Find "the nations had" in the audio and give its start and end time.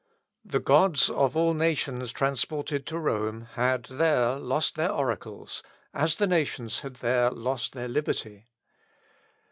6.17-6.95